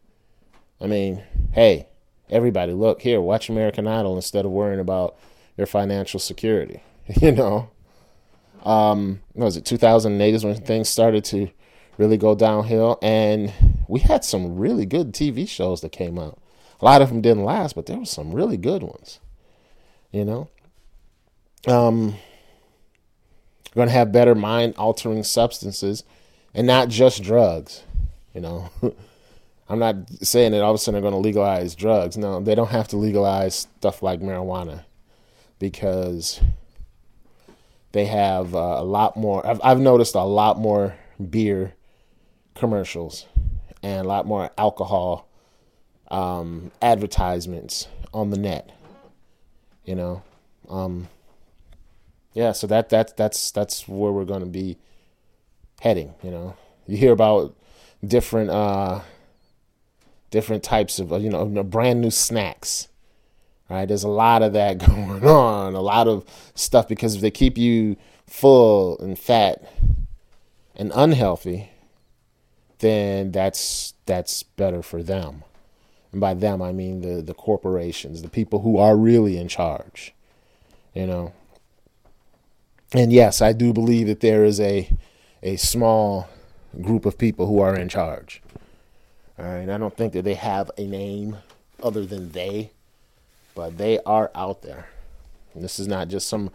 I 0.80 0.86
mean, 0.88 1.22
hey, 1.52 1.86
everybody, 2.30 2.72
look 2.72 3.02
here, 3.02 3.20
watch 3.20 3.48
American 3.48 3.86
Idol 3.86 4.16
instead 4.16 4.44
of 4.44 4.50
worrying 4.50 4.80
about 4.80 5.16
your 5.56 5.66
financial 5.66 6.20
security. 6.20 6.82
You 7.20 7.32
know, 7.32 7.68
um, 8.64 9.20
what 9.34 9.44
was 9.44 9.58
it 9.58 9.66
2008 9.66 10.34
is 10.34 10.42
when 10.42 10.54
things 10.54 10.88
started 10.88 11.22
to 11.26 11.50
really 11.98 12.16
go 12.16 12.34
downhill, 12.34 12.98
and 13.02 13.52
we 13.86 14.00
had 14.00 14.24
some 14.24 14.56
really 14.56 14.86
good 14.86 15.12
TV 15.12 15.46
shows 15.46 15.82
that 15.82 15.92
came 15.92 16.18
out. 16.18 16.38
A 16.80 16.84
lot 16.86 17.02
of 17.02 17.10
them 17.10 17.20
didn't 17.20 17.44
last, 17.44 17.74
but 17.74 17.84
there 17.84 17.98
were 17.98 18.06
some 18.06 18.32
really 18.32 18.56
good 18.56 18.82
ones. 18.82 19.20
You 20.12 20.24
know, 20.24 20.48
um, 21.66 22.14
we're 23.74 23.82
gonna 23.82 23.90
have 23.90 24.10
better 24.10 24.34
mind 24.34 24.74
altering 24.78 25.24
substances, 25.24 26.04
and 26.54 26.66
not 26.66 26.88
just 26.88 27.22
drugs. 27.22 27.82
You 28.32 28.40
know. 28.40 28.70
I'm 29.68 29.78
not 29.78 29.96
saying 30.22 30.52
that 30.52 30.62
all 30.62 30.72
of 30.72 30.74
a 30.74 30.78
sudden 30.78 31.00
they're 31.00 31.10
going 31.10 31.20
to 31.20 31.26
legalize 31.26 31.74
drugs. 31.74 32.18
No, 32.18 32.40
they 32.40 32.54
don't 32.54 32.70
have 32.70 32.88
to 32.88 32.96
legalize 32.96 33.54
stuff 33.54 34.02
like 34.02 34.20
marijuana 34.20 34.84
because 35.58 36.40
they 37.92 38.04
have 38.06 38.54
uh, 38.54 38.76
a 38.78 38.84
lot 38.84 39.16
more. 39.16 39.46
I've, 39.46 39.60
I've 39.64 39.80
noticed 39.80 40.14
a 40.14 40.22
lot 40.22 40.58
more 40.58 40.96
beer 41.30 41.74
commercials 42.54 43.26
and 43.82 44.04
a 44.04 44.08
lot 44.08 44.26
more 44.26 44.50
alcohol 44.58 45.28
um, 46.10 46.70
advertisements 46.82 47.88
on 48.12 48.30
the 48.30 48.36
net. 48.36 48.70
You 49.84 49.94
know, 49.94 50.22
um, 50.68 51.08
yeah. 52.32 52.52
So 52.52 52.66
that 52.66 52.90
that 52.90 53.16
that's 53.16 53.50
that's 53.50 53.88
where 53.88 54.12
we're 54.12 54.24
going 54.24 54.40
to 54.40 54.46
be 54.46 54.76
heading. 55.80 56.14
You 56.22 56.30
know, 56.30 56.56
you 56.86 56.96
hear 56.98 57.12
about 57.12 57.56
different. 58.06 58.50
Uh, 58.50 59.00
different 60.34 60.64
types 60.64 60.98
of 60.98 61.12
you 61.22 61.30
know 61.30 61.46
brand 61.62 62.00
new 62.00 62.10
snacks 62.10 62.88
right? 63.70 63.86
There's 63.86 64.02
a 64.02 64.08
lot 64.08 64.42
of 64.42 64.52
that 64.54 64.78
going 64.86 65.24
on 65.24 65.74
a 65.74 65.80
lot 65.80 66.08
of 66.08 66.24
stuff 66.56 66.88
because 66.88 67.14
if 67.14 67.20
they 67.20 67.30
keep 67.30 67.56
you 67.56 67.96
full 68.26 68.98
and 68.98 69.16
fat 69.16 69.62
and 70.74 70.90
unhealthy 70.92 71.70
then 72.80 73.30
that's 73.30 73.94
that's 74.06 74.42
better 74.42 74.82
for 74.82 75.04
them. 75.04 75.44
And 76.10 76.20
by 76.20 76.34
them 76.34 76.60
i 76.60 76.72
mean 76.72 77.00
the 77.02 77.22
the 77.22 77.34
corporations 77.34 78.20
the 78.20 78.28
people 78.28 78.62
who 78.62 78.76
are 78.76 78.96
really 78.96 79.38
in 79.38 79.46
charge 79.46 80.14
you 80.94 81.06
know? 81.06 81.32
And 82.92 83.12
yes 83.12 83.40
i 83.40 83.52
do 83.52 83.72
believe 83.72 84.08
that 84.08 84.18
there 84.18 84.44
is 84.44 84.58
a 84.58 84.90
a 85.44 85.54
small 85.56 86.28
group 86.82 87.06
of 87.06 87.18
people 87.18 87.46
who 87.46 87.60
are 87.60 87.76
in 87.76 87.88
charge 87.88 88.42
all 89.38 89.44
right, 89.44 89.68
I 89.68 89.78
don't 89.78 89.96
think 89.96 90.12
that 90.12 90.22
they 90.22 90.34
have 90.34 90.70
a 90.78 90.84
name 90.84 91.38
other 91.82 92.06
than 92.06 92.32
they, 92.32 92.70
but 93.54 93.78
they 93.78 93.98
are 94.00 94.30
out 94.34 94.62
there. 94.62 94.88
And 95.54 95.62
this 95.62 95.78
is 95.78 95.88
not 95.88 96.08
just 96.08 96.28
some 96.28 96.50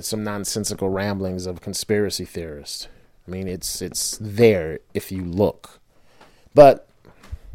some 0.00 0.24
nonsensical 0.24 0.88
ramblings 0.88 1.46
of 1.46 1.60
conspiracy 1.60 2.24
theorists. 2.24 2.88
I 3.26 3.30
mean, 3.30 3.48
it's 3.48 3.82
it's 3.82 4.18
there 4.20 4.78
if 4.94 5.12
you 5.12 5.24
look. 5.24 5.80
But 6.54 6.88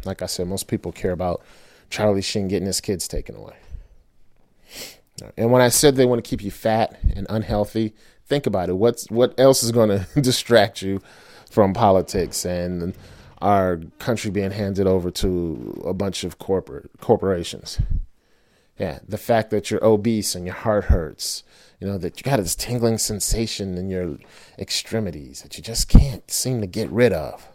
like 0.06 0.21
I 0.21 0.26
said, 0.28 0.47
most 0.47 0.67
people 0.67 0.91
care 0.91 1.12
about 1.12 1.41
Charlie 1.89 2.21
Sheen 2.21 2.47
getting 2.47 2.67
his 2.67 2.82
kids 2.82 3.08
taken 3.08 3.36
away. 3.36 3.56
And 5.38 5.52
when 5.52 5.62
I 5.62 5.69
said 5.69 5.95
they 5.95 6.06
want 6.06 6.23
to 6.23 6.28
keep 6.28 6.43
you 6.43 6.52
fat 6.52 6.99
and 7.15 7.26
unhealthy, 7.30 7.93
think 8.26 8.45
about 8.45 8.69
it. 8.69 8.73
What's 8.73 9.10
what 9.10 9.38
else 9.39 9.63
is 9.63 9.71
going 9.71 9.89
to 10.13 10.21
distract 10.21 10.82
you 10.82 11.02
from 11.49 11.73
politics 11.73 12.45
and 12.45 12.93
our 13.43 13.82
country 13.99 14.32
being 14.32 14.51
handed 14.51 14.88
over 14.88 15.12
to 15.12 15.84
a 15.86 15.93
bunch 15.93 16.23
of 16.23 16.39
corporate 16.39 16.89
corporations. 17.01 17.77
Yeah, 18.79 18.99
the 19.08 19.17
fact 19.17 19.51
that 19.51 19.69
you're 19.69 19.84
obese 19.84 20.34
and 20.34 20.45
your 20.45 20.56
heart 20.56 20.86
hurts, 20.86 21.43
you 21.79 21.86
know, 21.86 21.97
that 21.97 22.17
you 22.17 22.23
got 22.23 22.38
this 22.38 22.56
tingling 22.56 22.97
sensation 22.97 23.77
in 23.77 23.89
your 23.89 24.17
extremities 24.58 25.41
that 25.41 25.58
you 25.58 25.63
just 25.63 25.89
can't 25.89 26.32
seem 26.32 26.62
to 26.62 26.67
get 26.67 26.89
rid 26.89 27.12
of. 27.12 27.47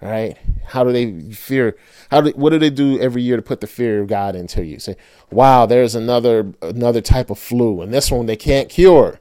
Right? 0.00 0.36
How 0.66 0.82
do 0.82 0.90
they 0.90 1.32
fear? 1.32 1.76
How 2.10 2.20
do 2.20 2.30
what 2.30 2.50
do 2.50 2.58
they 2.58 2.70
do 2.70 2.98
every 2.98 3.22
year 3.22 3.36
to 3.36 3.42
put 3.42 3.60
the 3.60 3.68
fear 3.68 4.00
of 4.00 4.08
God 4.08 4.34
into 4.34 4.64
you? 4.64 4.80
Say, 4.80 4.96
"Wow, 5.30 5.64
there's 5.64 5.94
another 5.94 6.52
another 6.60 7.00
type 7.00 7.30
of 7.30 7.38
flu, 7.38 7.80
and 7.80 7.94
this 7.94 8.10
one 8.10 8.26
they 8.26 8.34
can't 8.34 8.68
cure." 8.68 9.20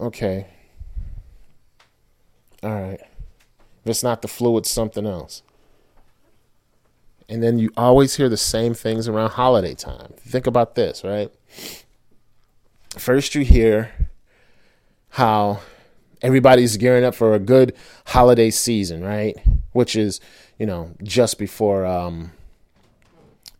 Okay. 0.00 0.46
All 2.62 2.70
right. 2.70 3.00
If 3.86 3.90
it's 3.90 4.02
not 4.02 4.20
the 4.20 4.26
flu, 4.26 4.58
it's 4.58 4.68
something 4.68 5.06
else. 5.06 5.44
And 7.28 7.40
then 7.40 7.60
you 7.60 7.70
always 7.76 8.16
hear 8.16 8.28
the 8.28 8.36
same 8.36 8.74
things 8.74 9.06
around 9.06 9.30
holiday 9.30 9.76
time. 9.76 10.12
Think 10.16 10.48
about 10.48 10.74
this, 10.74 11.04
right? 11.04 11.32
First, 12.98 13.36
you 13.36 13.44
hear 13.44 13.92
how 15.10 15.60
everybody's 16.20 16.76
gearing 16.76 17.04
up 17.04 17.14
for 17.14 17.32
a 17.32 17.38
good 17.38 17.76
holiday 18.06 18.50
season, 18.50 19.04
right? 19.04 19.36
Which 19.70 19.94
is, 19.94 20.20
you 20.58 20.66
know, 20.66 20.92
just 21.04 21.38
before 21.38 21.86
um, 21.86 22.32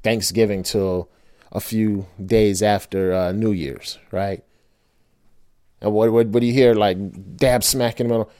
Thanksgiving 0.02 0.64
till 0.64 1.08
a 1.52 1.60
few 1.60 2.08
days 2.24 2.64
after 2.64 3.14
uh, 3.14 3.30
New 3.30 3.52
Year's, 3.52 4.00
right? 4.10 4.42
And 5.80 5.92
what, 5.92 6.10
what, 6.10 6.26
what 6.26 6.40
do 6.40 6.46
you 6.46 6.52
hear? 6.52 6.74
Like 6.74 7.36
dab 7.36 7.62
smack 7.62 8.00
in 8.00 8.08
the 8.08 8.12
middle. 8.12 8.32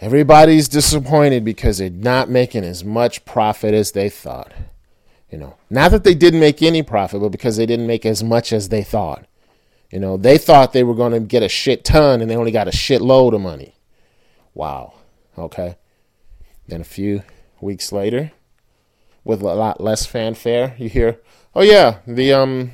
Everybody's 0.00 0.68
disappointed 0.68 1.44
because 1.44 1.78
they're 1.78 1.90
not 1.90 2.28
making 2.28 2.64
as 2.64 2.84
much 2.84 3.24
profit 3.24 3.74
as 3.74 3.92
they 3.92 4.08
thought. 4.08 4.52
You 5.30 5.38
know, 5.38 5.56
not 5.70 5.90
that 5.92 6.04
they 6.04 6.14
didn't 6.14 6.40
make 6.40 6.62
any 6.62 6.82
profit, 6.82 7.20
but 7.20 7.30
because 7.30 7.56
they 7.56 7.66
didn't 7.66 7.86
make 7.86 8.04
as 8.04 8.22
much 8.22 8.52
as 8.52 8.68
they 8.68 8.82
thought. 8.82 9.26
You 9.90 10.00
know, 10.00 10.16
they 10.16 10.38
thought 10.38 10.72
they 10.72 10.82
were 10.82 10.94
going 10.94 11.12
to 11.12 11.20
get 11.20 11.42
a 11.42 11.48
shit 11.48 11.84
ton 11.84 12.20
and 12.20 12.30
they 12.30 12.36
only 12.36 12.50
got 12.50 12.68
a 12.68 12.72
shit 12.72 13.00
load 13.00 13.34
of 13.34 13.40
money. 13.40 13.74
Wow. 14.52 14.94
Okay. 15.38 15.76
Then 16.66 16.80
a 16.80 16.84
few 16.84 17.22
weeks 17.60 17.92
later, 17.92 18.32
with 19.24 19.40
a 19.40 19.54
lot 19.54 19.80
less 19.80 20.06
fanfare, 20.06 20.74
you 20.78 20.88
hear, 20.88 21.20
"Oh 21.54 21.62
yeah, 21.62 21.98
the 22.06 22.32
um 22.32 22.72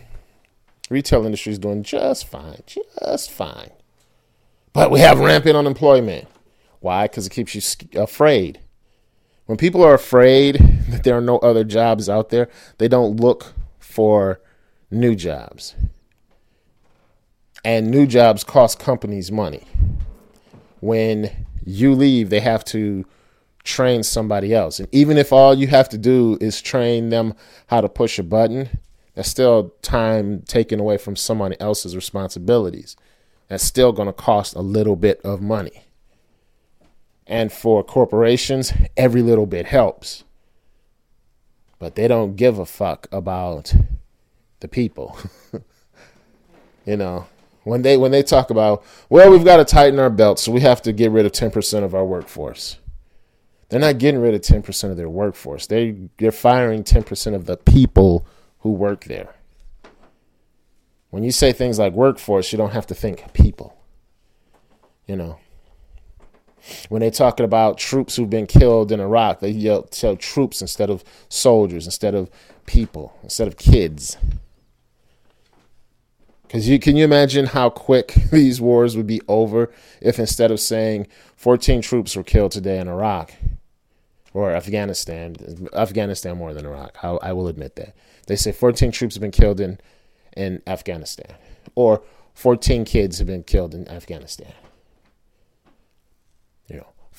retail 0.88 1.24
industry 1.24 1.52
is 1.52 1.58
doing 1.58 1.82
just 1.82 2.26
fine, 2.26 2.62
just 2.66 3.30
fine." 3.30 3.70
But 4.72 4.90
we 4.90 5.00
have 5.00 5.18
rampant 5.18 5.56
unemployment. 5.56 6.28
Why? 6.80 7.04
Because 7.04 7.26
it 7.26 7.30
keeps 7.30 7.54
you 7.54 8.00
afraid. 8.00 8.60
When 9.46 9.56
people 9.56 9.82
are 9.84 9.94
afraid 9.94 10.56
that 10.88 11.04
there 11.04 11.16
are 11.16 11.22
no 11.22 11.38
other 11.38 11.64
jobs 11.64 12.08
out 12.08 12.30
there, 12.30 12.48
they 12.78 12.88
don't 12.88 13.16
look 13.16 13.52
for 13.78 14.40
new 14.90 15.14
jobs. 15.14 15.74
And 17.64 17.90
new 17.90 18.06
jobs 18.06 18.42
cost 18.42 18.78
companies 18.78 19.30
money. 19.30 19.66
When 20.80 21.46
you 21.64 21.94
leave, 21.94 22.30
they 22.30 22.40
have 22.40 22.64
to 22.66 23.04
train 23.64 24.02
somebody 24.02 24.54
else. 24.54 24.80
And 24.80 24.88
even 24.92 25.18
if 25.18 25.32
all 25.32 25.54
you 25.54 25.66
have 25.66 25.88
to 25.90 25.98
do 25.98 26.38
is 26.40 26.62
train 26.62 27.10
them 27.10 27.34
how 27.66 27.82
to 27.82 27.88
push 27.88 28.18
a 28.18 28.22
button, 28.22 28.78
that's 29.14 29.28
still 29.28 29.74
time 29.82 30.42
taken 30.42 30.80
away 30.80 30.96
from 30.96 31.16
someone 31.16 31.54
else's 31.60 31.94
responsibilities. 31.94 32.96
That's 33.48 33.64
still 33.64 33.92
going 33.92 34.06
to 34.06 34.12
cost 34.12 34.54
a 34.54 34.60
little 34.60 34.96
bit 34.96 35.20
of 35.22 35.42
money. 35.42 35.84
And 37.30 37.52
for 37.52 37.84
corporations, 37.84 38.72
every 38.96 39.22
little 39.22 39.46
bit 39.46 39.66
helps. 39.66 40.24
but 41.78 41.94
they 41.94 42.06
don't 42.08 42.36
give 42.36 42.58
a 42.58 42.66
fuck 42.66 43.06
about 43.12 43.72
the 44.60 44.68
people. 44.68 45.16
you 46.84 46.96
know, 46.96 47.26
when 47.64 47.82
they 47.82 47.96
when 47.96 48.10
they 48.10 48.22
talk 48.22 48.50
about, 48.50 48.84
well, 49.08 49.30
we've 49.30 49.44
got 49.44 49.58
to 49.58 49.64
tighten 49.64 49.98
our 50.00 50.10
belts, 50.10 50.42
so 50.42 50.52
we 50.52 50.60
have 50.60 50.82
to 50.82 50.92
get 50.92 51.10
rid 51.12 51.24
of 51.24 51.32
10% 51.32 51.84
of 51.84 51.94
our 51.94 52.04
workforce. 52.04 52.78
They're 53.68 53.80
not 53.80 53.98
getting 53.98 54.20
rid 54.20 54.34
of 54.34 54.40
10% 54.40 54.90
of 54.90 54.96
their 54.96 55.08
workforce. 55.08 55.66
They 55.68 55.96
they're 56.18 56.32
firing 56.32 56.82
10% 56.84 57.34
of 57.34 57.46
the 57.46 57.56
people 57.56 58.26
who 58.58 58.72
work 58.72 59.04
there. 59.04 59.36
When 61.10 61.22
you 61.22 61.30
say 61.30 61.52
things 61.52 61.78
like 61.78 61.92
workforce, 61.92 62.52
you 62.52 62.58
don't 62.58 62.72
have 62.72 62.88
to 62.88 62.94
think 62.94 63.32
people. 63.32 63.76
You 65.06 65.16
know, 65.16 65.38
when 66.88 67.00
they're 67.00 67.10
talking 67.10 67.44
about 67.44 67.78
troops 67.78 68.16
who've 68.16 68.30
been 68.30 68.46
killed 68.46 68.92
in 68.92 69.00
Iraq, 69.00 69.40
they 69.40 69.50
yell, 69.50 69.82
tell 69.84 70.16
troops 70.16 70.60
instead 70.60 70.90
of 70.90 71.04
soldiers, 71.28 71.86
instead 71.86 72.14
of 72.14 72.30
people, 72.66 73.16
instead 73.22 73.48
of 73.48 73.56
kids. 73.56 74.16
Because 76.42 76.68
you 76.68 76.78
can 76.78 76.96
you 76.96 77.04
imagine 77.04 77.46
how 77.46 77.70
quick 77.70 78.14
these 78.32 78.60
wars 78.60 78.96
would 78.96 79.06
be 79.06 79.20
over 79.28 79.70
if 80.00 80.18
instead 80.18 80.50
of 80.50 80.58
saying 80.60 81.06
14 81.36 81.80
troops 81.80 82.16
were 82.16 82.24
killed 82.24 82.52
today 82.52 82.78
in 82.78 82.88
Iraq 82.88 83.32
or 84.32 84.50
Afghanistan, 84.50 85.36
Afghanistan 85.72 86.36
more 86.36 86.52
than 86.52 86.66
Iraq, 86.66 86.96
I, 87.02 87.08
I 87.22 87.32
will 87.32 87.48
admit 87.48 87.76
that. 87.76 87.94
They 88.26 88.36
say 88.36 88.52
14 88.52 88.90
troops 88.92 89.14
have 89.14 89.20
been 89.22 89.30
killed 89.30 89.60
in, 89.60 89.78
in 90.36 90.62
Afghanistan 90.66 91.34
or 91.74 92.02
14 92.34 92.84
kids 92.84 93.18
have 93.18 93.26
been 93.26 93.42
killed 93.42 93.74
in 93.74 93.88
Afghanistan. 93.88 94.52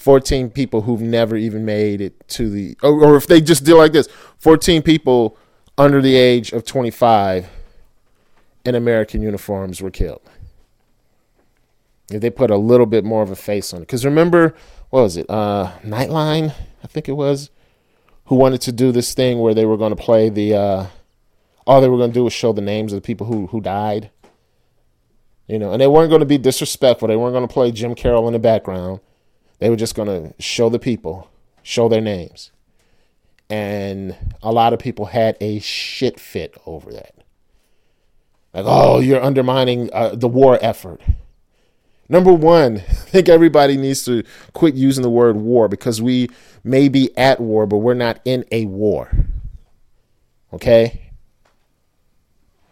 You 0.02 0.08
know, 0.08 0.14
14 0.14 0.50
people 0.50 0.82
who've 0.82 1.02
never 1.02 1.36
even 1.36 1.66
made 1.66 2.02
it 2.02 2.28
to 2.30 2.50
the, 2.50 2.78
or, 2.82 3.04
or 3.04 3.16
if 3.18 3.28
they 3.28 3.42
just 3.42 3.64
deal 3.64 3.78
like 3.78 3.92
this 3.92 4.08
14 4.40 4.82
people 4.82 5.38
under 5.78 6.02
the 6.02 6.16
age 6.16 6.52
of 6.52 6.66
25 6.66 7.48
in 8.66 8.76
American 8.76 9.22
uniforms 9.22 9.82
were 9.82 9.92
killed. 9.92 10.22
If 12.12 12.22
they 12.22 12.30
put 12.30 12.52
a 12.52 12.58
little 12.58 12.86
bit 12.86 13.06
more 13.06 13.24
of 13.24 13.32
a 13.32 13.36
face 13.36 13.74
on 13.74 13.82
it. 13.82 13.88
Because 13.88 14.06
remember, 14.06 14.54
what 14.90 15.02
was 15.04 15.18
it? 15.18 15.30
Uh, 15.30 15.72
Nightline, 15.84 16.54
I 16.84 16.88
think 16.88 17.08
it 17.08 17.14
was, 17.14 17.50
who 18.26 18.36
wanted 18.36 18.62
to 18.62 18.72
do 18.72 18.92
this 18.92 19.14
thing 19.14 19.40
where 19.40 19.54
they 19.54 19.66
were 19.66 19.78
going 19.78 19.96
to 19.96 20.04
play 20.04 20.30
the, 20.30 20.56
uh, 20.56 20.86
all 21.66 21.80
they 21.80 21.88
were 21.88 21.98
going 21.98 22.12
to 22.12 22.14
do 22.14 22.26
was 22.26 22.34
show 22.34 22.54
the 22.54 22.62
names 22.62 22.92
of 22.92 22.98
the 22.98 23.06
people 23.06 23.28
who, 23.28 23.48
who 23.48 23.62
died. 23.62 24.12
You 25.48 25.60
know, 25.60 25.72
and 25.72 25.82
they 25.82 25.88
weren't 25.88 26.10
going 26.10 26.22
to 26.22 26.26
be 26.26 26.38
disrespectful. 26.38 27.08
They 27.08 27.16
weren't 27.16 27.34
going 27.34 27.48
to 27.48 27.54
play 27.54 27.72
Jim 27.72 27.96
Carroll 27.96 28.28
in 28.28 28.34
the 28.34 28.40
background. 28.40 29.00
They 29.62 29.70
were 29.70 29.76
just 29.76 29.94
going 29.94 30.08
to 30.08 30.34
show 30.42 30.70
the 30.70 30.80
people, 30.80 31.30
show 31.62 31.88
their 31.88 32.02
names. 32.02 32.52
And 33.48 34.18
a 34.42 34.52
lot 34.52 34.74
of 34.74 34.80
people 34.80 35.06
had 35.06 35.38
a 35.40 35.60
shit 35.60 36.20
fit 36.20 36.58
over 36.66 36.92
that. 36.92 37.14
Like, 38.56 38.66
oh, 38.68 39.00
you're 39.00 39.22
undermining 39.22 39.92
uh, 39.94 40.16
the 40.16 40.28
war 40.28 40.58
effort. 40.64 41.00
Number 42.10 42.34
one, 42.34 42.78
I 42.90 42.94
think 42.94 43.30
everybody 43.30 43.78
needs 43.78 44.04
to 44.06 44.24
quit 44.54 44.74
using 44.74 45.04
the 45.04 45.12
word 45.12 45.36
war 45.36 45.68
because 45.68 46.02
we 46.02 46.30
may 46.64 46.90
be 46.90 47.16
at 47.16 47.40
war, 47.40 47.68
but 47.68 47.78
we're 47.78 47.94
not 47.94 48.20
in 48.26 48.46
a 48.52 48.66
war. 48.66 49.12
Okay? 50.52 51.12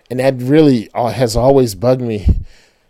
And 0.10 0.20
that 0.20 0.42
really 0.42 0.90
uh, 0.96 1.10
has 1.10 1.36
always 1.36 1.76
bugged 1.76 2.02
me 2.02 2.40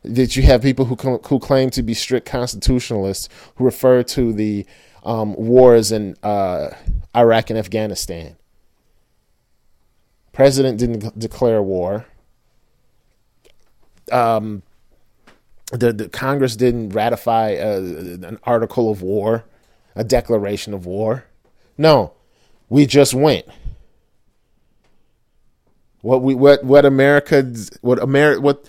that 0.03 0.35
you 0.35 0.43
have 0.43 0.61
people 0.61 0.85
who 0.85 0.95
who 0.95 1.39
claim 1.39 1.69
to 1.71 1.83
be 1.83 1.93
strict 1.93 2.25
constitutionalists 2.25 3.29
who 3.55 3.65
refer 3.65 4.03
to 4.03 4.33
the 4.33 4.65
um, 5.03 5.33
wars 5.35 5.91
in 5.91 6.15
uh, 6.23 6.69
Iraq 7.15 7.49
and 7.49 7.59
Afghanistan. 7.59 8.35
President 10.31 10.79
didn't 10.79 11.17
declare 11.19 11.61
war 11.61 12.05
um, 14.11 14.63
the, 15.71 15.93
the 15.93 16.09
Congress 16.09 16.55
didn't 16.55 16.89
ratify 16.89 17.49
a, 17.49 17.77
an 17.77 18.39
article 18.43 18.89
of 18.89 19.01
war, 19.01 19.45
a 19.95 20.03
declaration 20.03 20.73
of 20.73 20.85
war. 20.85 21.25
No, 21.77 22.13
we 22.69 22.85
just 22.85 23.13
went. 23.13 23.45
What 26.01 26.21
we 26.21 26.33
what 26.33 26.63
what 26.63 26.85
America 26.85 27.53
what 27.81 28.01
America 28.01 28.41
what 28.41 28.65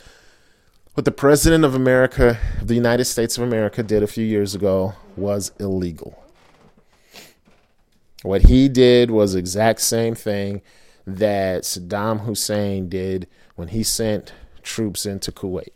what 1.01 1.07
the 1.07 1.11
president 1.11 1.65
of 1.65 1.75
America, 1.75 2.39
the 2.61 2.75
United 2.75 3.07
States 3.07 3.39
of 3.39 3.43
America, 3.43 3.83
did 3.83 4.03
a 4.03 4.07
few 4.07 4.23
years 4.23 4.55
ago 4.55 4.93
was 5.17 5.51
illegal. 5.59 6.23
What 8.23 8.43
he 8.43 8.69
did 8.69 9.11
was 9.11 9.35
exact 9.35 9.81
same 9.81 10.15
thing 10.15 10.61
that 11.07 11.63
Saddam 11.63 12.27
Hussein 12.27 12.91
did 12.91 13.27
when 13.57 13.69
he 13.69 13.83
sent 13.83 14.35
troops 14.63 15.07
into 15.07 15.33
Kuwait. 15.33 15.71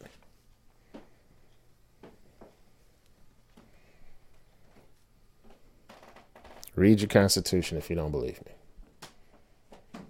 Read 6.76 7.00
your 7.00 7.08
constitution 7.08 7.78
if 7.78 7.88
you 7.88 7.96
don't 7.96 8.10
believe 8.10 8.42
me. 8.44 10.00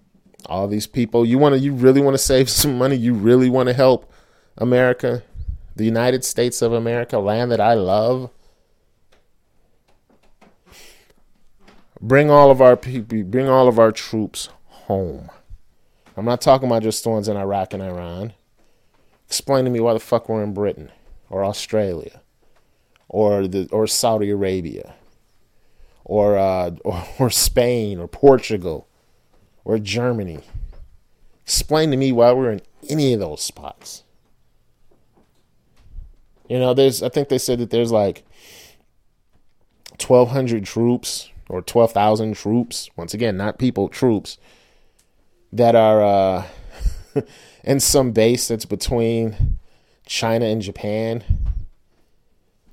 All 0.47 0.67
these 0.67 0.87
people, 0.87 1.25
you 1.25 1.37
want 1.37 1.55
to 1.55 1.59
you 1.59 1.71
really 1.71 2.01
want 2.01 2.15
to 2.15 2.21
save 2.21 2.49
some 2.61 2.77
money, 2.77 2.97
you 2.97 3.13
really 3.13 3.49
want 3.49 3.67
to 3.67 3.73
help 3.73 4.11
America, 4.57 5.23
the 5.75 5.85
United 5.85 6.23
States 6.23 6.61
of 6.61 6.71
America, 6.71 7.19
land 7.19 7.51
that 7.51 7.59
I 7.59 7.73
love. 7.73 8.29
Bring 12.01 12.29
all 12.29 12.51
of 12.51 12.61
our 12.61 12.77
people, 12.77 13.23
bring 13.23 13.49
all 13.49 13.67
of 13.67 13.79
our 13.79 13.91
troops 13.91 14.49
home. 14.67 15.29
I'm 16.15 16.25
not 16.25 16.41
talking 16.41 16.67
about 16.67 16.83
just 16.83 17.03
the 17.03 17.09
ones 17.09 17.27
in 17.27 17.35
Iraq 17.35 17.73
and 17.73 17.83
Iran. 17.83 18.33
Explain 19.27 19.65
to 19.65 19.71
me 19.71 19.79
why 19.79 19.93
the 19.93 19.99
fuck 19.99 20.29
we're 20.29 20.43
in 20.43 20.53
Britain 20.53 20.91
or 21.29 21.43
Australia 21.43 22.21
or 23.09 23.47
the 23.47 23.67
or 23.71 23.87
Saudi 23.87 24.29
Arabia 24.29 24.93
or 26.05 26.37
uh, 26.37 26.71
or, 26.85 27.05
or 27.19 27.29
Spain 27.29 27.99
or 27.99 28.07
Portugal 28.07 28.87
or 29.65 29.77
Germany. 29.79 30.39
Explain 31.43 31.91
to 31.91 31.97
me 31.97 32.11
why 32.11 32.31
we're 32.31 32.51
in 32.51 32.61
any 32.89 33.13
of 33.13 33.19
those 33.19 33.41
spots. 33.41 34.04
You 36.47 36.59
know, 36.59 36.73
there's 36.73 37.01
I 37.01 37.09
think 37.09 37.29
they 37.29 37.37
said 37.37 37.59
that 37.59 37.69
there's 37.69 37.91
like 37.91 38.23
1200 39.91 40.65
troops 40.65 41.29
or 41.49 41.61
12,000 41.61 42.33
troops, 42.35 42.89
once 42.95 43.13
again, 43.13 43.37
not 43.37 43.59
people, 43.59 43.87
troops 43.89 44.37
that 45.51 45.75
are 45.75 46.03
uh 46.03 46.45
in 47.63 47.79
some 47.79 48.11
base 48.11 48.47
that's 48.47 48.65
between 48.65 49.57
China 50.05 50.45
and 50.45 50.61
Japan. 50.61 51.23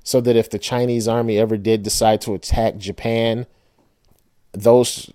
So 0.03 0.19
that 0.19 0.35
if 0.35 0.49
the 0.49 0.59
Chinese 0.59 1.07
army 1.07 1.37
ever 1.39 1.55
did 1.55 1.81
decide 1.81 2.19
to 2.21 2.33
attack 2.33 2.77
Japan, 2.77 3.45
those 4.51 5.11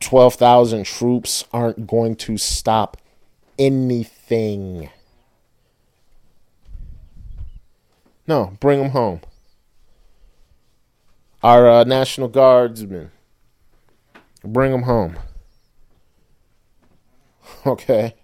12,000 0.00 0.84
troops 0.84 1.44
aren't 1.52 1.86
going 1.86 2.14
to 2.16 2.36
stop 2.36 2.98
anything. 3.58 4.90
No, 8.28 8.56
bring 8.60 8.80
them 8.80 8.90
home. 8.90 9.20
Our 11.42 11.68
uh, 11.68 11.84
National 11.84 12.28
Guardsmen, 12.28 13.10
bring 14.44 14.70
them 14.70 14.82
home. 14.82 15.18
Okay 17.66 18.14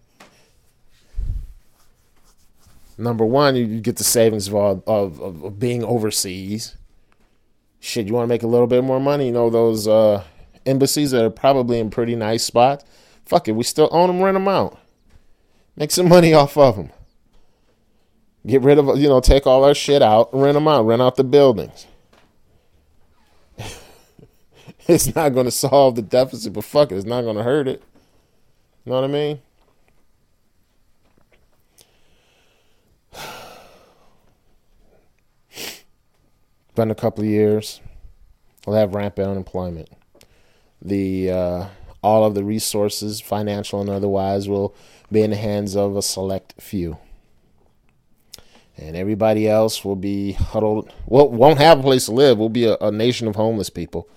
number 2.99 3.25
one, 3.25 3.57
you, 3.57 3.81
get 3.81 3.97
the 3.97 4.05
savings 4.05 4.49
of, 4.49 4.55
all, 4.55 4.83
of, 4.87 5.21
of, 5.21 5.45
of 5.45 5.59
being 5.59 5.85
overseas. 5.85 6.77
Shit, 7.81 8.07
you 8.07 8.15
want 8.15 8.25
to 8.25 8.29
make 8.29 8.43
a 8.43 8.47
little 8.47 8.67
bit 8.67 8.85
more 8.85 9.01
money? 9.01 9.27
You 9.27 9.33
know 9.33 9.51
those 9.51 9.87
uh, 9.87 10.25
embassies 10.65 11.11
that 11.11 11.25
are 11.25 11.31
probably 11.31 11.79
in 11.79 11.91
pretty 11.91 12.17
nice 12.17 12.45
spots. 12.45 12.85
Fuck 13.25 13.49
it, 13.49 13.53
we 13.53 13.63
still 13.63 13.89
own 13.91 14.09
them, 14.09 14.23
rent 14.23 14.35
them 14.35 14.49
out, 14.49 14.79
make 15.77 15.91
some 15.91 16.09
money 16.09 16.35
off 16.35 16.57
of 16.57 16.77
them. 16.77 16.91
Get 18.47 18.63
rid 18.63 18.79
of 18.79 18.99
you 18.99 19.09
know, 19.09 19.21
take 19.21 19.47
all 19.47 19.65
our 19.65 19.75
shit 19.75 20.03
out, 20.03 20.29
rent 20.33 20.55
them 20.55 20.69
out, 20.69 20.85
rent 20.85 21.01
out 21.01 21.17
the 21.17 21.25
buildings. 21.25 21.87
it's 24.87 25.15
not 25.15 25.31
going 25.31 25.47
to 25.47 25.51
solve 25.51 25.97
the 25.97 26.03
deficit, 26.03 26.53
but 26.53 26.65
fuck 26.65 26.93
it, 26.93 26.97
it's 26.97 27.07
not 27.07 27.23
going 27.23 27.37
to 27.37 27.43
hurt 27.43 27.67
it. 27.67 27.83
You 28.85 28.93
know 28.93 29.01
what 29.01 29.05
I 29.05 29.13
mean? 29.13 29.41
been 36.75 36.91
a 36.91 36.95
couple 36.95 37.25
of 37.25 37.31
years. 37.31 37.81
We'll 38.67 38.77
have 38.77 38.95
rampant 38.95 39.29
unemployment. 39.29 39.89
The 40.83 41.31
uh, 41.31 41.69
all 42.03 42.25
of 42.25 42.35
the 42.35 42.45
resources, 42.45 43.21
financial 43.21 43.81
and 43.81 43.89
otherwise, 43.89 44.49
will 44.49 44.75
be 45.11 45.23
in 45.23 45.31
the 45.31 45.37
hands 45.37 45.77
of 45.77 45.97
a 45.97 46.03
select 46.03 46.55
few, 46.61 46.99
and 48.77 48.97
everybody 48.97 49.49
else 49.49 49.85
will 49.85 49.97
be 49.97 50.33
huddled. 50.33 50.93
Well, 51.07 51.29
won't 51.29 51.59
have 51.59 51.81
a 51.81 51.83
place 51.83 52.07
to 52.07 52.13
live. 52.13 52.39
We'll 52.39 52.49
be 52.49 52.65
a, 52.65 52.77
a 52.81 52.91
nation 52.91 53.29
of 53.29 53.37
homeless 53.37 53.71
people, 53.71 54.09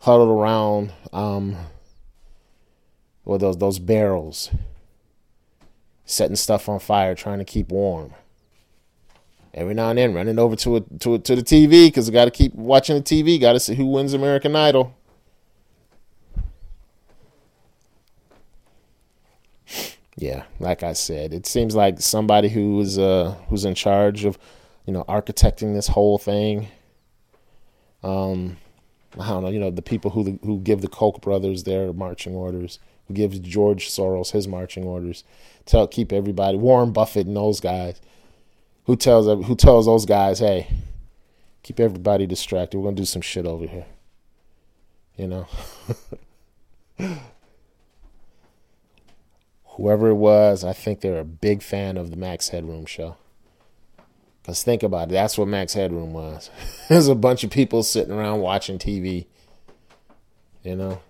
huddled 0.00 0.30
around 0.30 0.92
um, 1.12 1.56
or 3.24 3.38
those 3.38 3.58
those 3.58 3.78
barrels, 3.78 4.50
setting 6.04 6.36
stuff 6.36 6.68
on 6.68 6.78
fire, 6.78 7.14
trying 7.14 7.38
to 7.38 7.44
keep 7.44 7.70
warm. 7.70 8.14
Every 9.54 9.74
now 9.74 9.90
and 9.90 9.98
then, 9.98 10.14
running 10.14 10.38
over 10.38 10.56
to 10.56 10.76
it 10.76 11.00
to 11.00 11.14
it 11.14 11.24
to 11.24 11.36
the 11.36 11.42
TV 11.42 11.86
because 11.86 12.08
I 12.08 12.12
got 12.12 12.26
to 12.26 12.30
keep 12.30 12.54
watching 12.54 12.96
the 12.96 13.02
TV. 13.02 13.40
Got 13.40 13.54
to 13.54 13.60
see 13.60 13.74
who 13.74 13.86
wins 13.86 14.14
American 14.14 14.54
Idol. 14.54 14.94
Yeah, 20.20 20.42
like 20.58 20.82
I 20.82 20.94
said, 20.94 21.32
it 21.32 21.46
seems 21.46 21.76
like 21.76 22.00
somebody 22.00 22.48
who 22.48 22.80
is 22.80 22.98
uh 22.98 23.36
who's 23.48 23.64
in 23.64 23.76
charge 23.76 24.24
of, 24.24 24.36
you 24.84 24.92
know, 24.92 25.04
architecting 25.04 25.74
this 25.74 25.86
whole 25.86 26.18
thing. 26.18 26.66
Um, 28.02 28.56
I 29.18 29.28
don't 29.28 29.44
know, 29.44 29.48
you 29.50 29.60
know, 29.60 29.70
the 29.70 29.80
people 29.80 30.10
who 30.10 30.40
who 30.42 30.58
give 30.58 30.80
the 30.80 30.88
Koch 30.88 31.20
brothers 31.20 31.62
their 31.62 31.92
marching 31.92 32.34
orders, 32.34 32.80
who 33.06 33.14
gives 33.14 33.38
George 33.38 33.88
Soros 33.90 34.32
his 34.32 34.48
marching 34.48 34.82
orders, 34.82 35.22
tell 35.66 35.86
keep 35.86 36.12
everybody 36.12 36.58
Warren 36.58 36.90
Buffett 36.90 37.28
and 37.28 37.36
those 37.36 37.60
guys, 37.60 38.00
who 38.86 38.96
tells 38.96 39.26
who 39.46 39.54
tells 39.54 39.86
those 39.86 40.04
guys, 40.04 40.40
hey, 40.40 40.66
keep 41.62 41.78
everybody 41.78 42.26
distracted. 42.26 42.76
We're 42.76 42.86
gonna 42.86 42.96
do 42.96 43.04
some 43.04 43.22
shit 43.22 43.46
over 43.46 43.68
here. 43.68 43.86
You 45.16 45.28
know. 45.28 45.46
Whoever 49.78 50.08
it 50.08 50.14
was, 50.14 50.64
I 50.64 50.72
think 50.72 51.00
they're 51.00 51.20
a 51.20 51.24
big 51.24 51.62
fan 51.62 51.96
of 51.96 52.10
the 52.10 52.16
Max 52.16 52.48
Headroom 52.48 52.84
show. 52.84 53.16
Because 54.42 54.64
think 54.64 54.82
about 54.82 55.08
it, 55.08 55.12
that's 55.12 55.38
what 55.38 55.46
Max 55.46 55.74
Headroom 55.74 56.12
was. 56.12 56.50
There's 56.88 57.06
a 57.06 57.14
bunch 57.14 57.44
of 57.44 57.50
people 57.50 57.84
sitting 57.84 58.12
around 58.12 58.40
watching 58.40 58.80
TV. 58.80 59.26
You 60.64 60.74
know? 60.74 61.00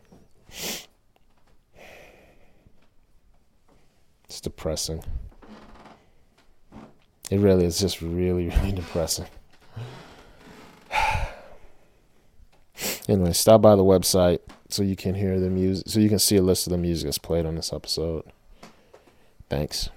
It's 4.24 4.42
depressing. 4.42 5.02
It 7.30 7.38
really 7.38 7.64
is 7.64 7.78
just 7.78 8.02
really, 8.02 8.48
really 8.56 8.72
depressing. 8.72 9.28
anyway, 13.08 13.32
stop 13.32 13.62
by 13.62 13.76
the 13.76 13.84
website 13.84 14.40
so 14.68 14.82
you 14.82 14.94
can 14.94 15.14
hear 15.14 15.40
the 15.40 15.48
music, 15.48 15.88
so 15.88 16.00
you 16.00 16.10
can 16.10 16.18
see 16.18 16.36
a 16.36 16.42
list 16.42 16.66
of 16.66 16.72
the 16.72 16.76
music 16.76 17.06
that's 17.06 17.16
played 17.16 17.46
on 17.46 17.54
this 17.54 17.72
episode. 17.72 18.30
Thanks. 19.48 19.88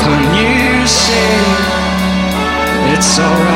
can 0.01 0.23
you 0.39 0.87
say 0.87 1.35
it's 2.93 3.19
alright. 3.19 3.54